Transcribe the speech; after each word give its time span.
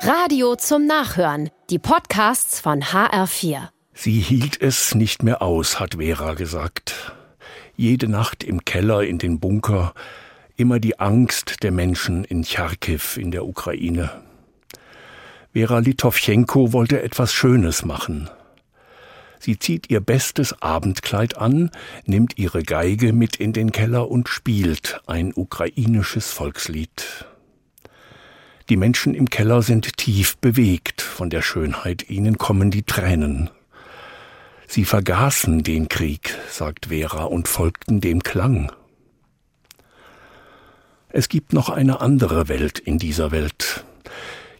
Radio 0.00 0.56
zum 0.56 0.86
Nachhören. 0.86 1.50
Die 1.70 1.78
Podcasts 1.78 2.60
von 2.60 2.82
HR4. 2.82 3.68
Sie 3.94 4.20
hielt 4.20 4.60
es 4.60 4.94
nicht 4.94 5.22
mehr 5.22 5.42
aus, 5.42 5.80
hat 5.80 5.94
Vera 5.94 6.34
gesagt. 6.34 7.12
Jede 7.76 8.08
Nacht 8.08 8.44
im 8.44 8.64
Keller 8.64 9.02
in 9.02 9.18
den 9.18 9.40
Bunker, 9.40 9.94
immer 10.56 10.80
die 10.80 11.00
Angst 11.00 11.62
der 11.62 11.72
Menschen 11.72 12.24
in 12.24 12.44
Charkiw 12.44 13.18
in 13.18 13.30
der 13.30 13.46
Ukraine. 13.46 14.10
Vera 15.52 15.78
Litowchenko 15.78 16.72
wollte 16.72 17.02
etwas 17.02 17.32
Schönes 17.32 17.84
machen. 17.84 18.28
Sie 19.40 19.58
zieht 19.58 19.90
ihr 19.90 20.00
bestes 20.00 20.60
Abendkleid 20.62 21.38
an, 21.38 21.70
nimmt 22.04 22.38
ihre 22.38 22.62
Geige 22.62 23.12
mit 23.12 23.36
in 23.36 23.52
den 23.52 23.72
Keller 23.72 24.10
und 24.10 24.28
spielt 24.28 25.00
ein 25.06 25.32
ukrainisches 25.34 26.30
Volkslied. 26.32 27.26
Die 28.68 28.76
Menschen 28.76 29.14
im 29.14 29.30
Keller 29.30 29.62
sind 29.62 29.96
tief 29.96 30.36
bewegt 30.38 31.00
von 31.00 31.30
der 31.30 31.42
Schönheit, 31.42 32.10
ihnen 32.10 32.36
kommen 32.36 32.72
die 32.72 32.82
Tränen. 32.82 33.48
Sie 34.66 34.84
vergaßen 34.84 35.62
den 35.62 35.88
Krieg, 35.88 36.36
sagt 36.50 36.86
Vera, 36.86 37.24
und 37.24 37.46
folgten 37.46 38.00
dem 38.00 38.24
Klang. 38.24 38.72
Es 41.10 41.28
gibt 41.28 41.52
noch 41.52 41.70
eine 41.70 42.00
andere 42.00 42.48
Welt 42.48 42.80
in 42.80 42.98
dieser 42.98 43.30
Welt. 43.30 43.84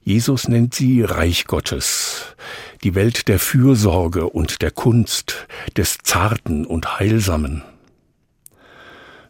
Jesus 0.03 0.47
nennt 0.47 0.73
sie 0.73 1.03
Reich 1.03 1.47
Gottes, 1.47 2.37
die 2.85 2.95
Welt 2.95 3.27
der 3.27 3.41
Fürsorge 3.41 4.29
und 4.29 4.63
der 4.63 4.71
Kunst, 4.71 5.49
des 5.77 5.99
Zarten 6.05 6.65
und 6.65 7.01
Heilsamen. 7.01 7.65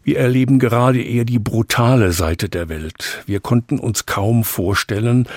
Wir 0.07 0.19
erleben 0.19 0.57
gerade 0.57 1.03
eher 1.03 1.25
die 1.25 1.37
brutale 1.37 2.13
Seite 2.13 2.47
der 2.47 2.69
Welt. 2.69 3.23
Wir 3.25 3.41
konnten 3.41 3.77
uns 3.77 4.05
kaum 4.05 4.45
vorstellen, 4.45 5.27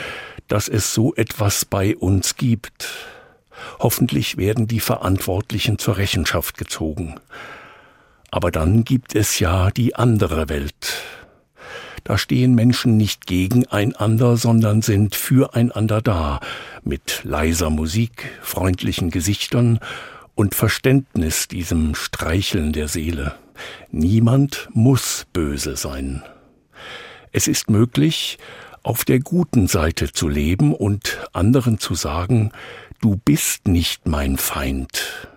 dass 0.46 0.68
es 0.68 0.94
so 0.94 1.12
etwas 1.16 1.64
bei 1.64 1.96
uns 1.96 2.36
gibt. 2.36 2.88
Hoffentlich 3.80 4.36
werden 4.36 4.68
die 4.68 4.78
Verantwortlichen 4.78 5.80
zur 5.80 5.96
Rechenschaft 5.96 6.56
gezogen. 6.56 7.16
Aber 8.30 8.52
dann 8.52 8.84
gibt 8.84 9.16
es 9.16 9.40
ja 9.40 9.72
die 9.72 9.96
andere 9.96 10.48
Welt. 10.48 11.02
Da 12.04 12.16
stehen 12.16 12.54
Menschen 12.54 12.96
nicht 12.96 13.26
gegeneinander, 13.26 14.36
sondern 14.36 14.82
sind 14.82 15.16
füreinander 15.16 16.00
da, 16.00 16.38
mit 16.84 17.22
leiser 17.24 17.70
Musik, 17.70 18.30
freundlichen 18.40 19.10
Gesichtern 19.10 19.80
und 20.36 20.54
Verständnis 20.54 21.48
diesem 21.48 21.96
Streicheln 21.96 22.72
der 22.72 22.86
Seele. 22.86 23.34
Niemand 23.90 24.68
muss 24.72 25.26
böse 25.32 25.76
sein. 25.76 26.22
Es 27.32 27.48
ist 27.48 27.70
möglich, 27.70 28.38
auf 28.82 29.04
der 29.04 29.20
guten 29.20 29.66
Seite 29.66 30.12
zu 30.12 30.28
leben 30.28 30.74
und 30.74 31.18
anderen 31.32 31.78
zu 31.78 31.94
sagen, 31.94 32.52
du 33.00 33.16
bist 33.16 33.68
nicht 33.68 34.06
mein 34.06 34.36
Feind. 34.36 35.28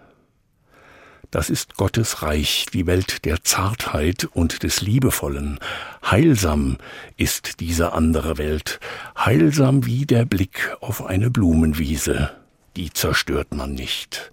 Das 1.33 1.49
ist 1.49 1.77
Gottes 1.77 2.21
Reich, 2.21 2.67
die 2.73 2.85
Welt 2.85 3.25
der 3.25 3.43
Zartheit 3.43 4.25
und 4.33 4.61
des 4.61 4.81
Liebevollen. 4.81 5.59
Heilsam 6.05 6.77
ist 7.17 7.59
diese 7.59 7.93
andere 7.93 8.37
Welt, 8.37 8.79
heilsam 9.17 9.83
wie 9.87 10.05
der 10.05 10.25
Blick 10.25 10.75
auf 10.79 11.03
eine 11.03 11.31
Blumenwiese. 11.31 12.29
Die 12.75 12.93
zerstört 12.93 13.53
man 13.55 13.73
nicht, 13.73 14.31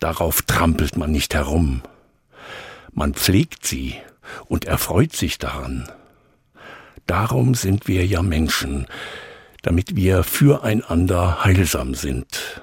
darauf 0.00 0.42
trampelt 0.42 0.96
man 0.96 1.12
nicht 1.12 1.34
herum. 1.34 1.82
Man 2.92 3.14
pflegt 3.14 3.66
sie 3.66 3.94
und 4.46 4.64
erfreut 4.64 5.14
sich 5.14 5.38
daran. 5.38 5.88
Darum 7.06 7.54
sind 7.54 7.88
wir 7.88 8.06
ja 8.06 8.22
Menschen, 8.22 8.86
damit 9.62 9.96
wir 9.96 10.22
füreinander 10.22 11.44
heilsam 11.44 11.94
sind. 11.94 12.62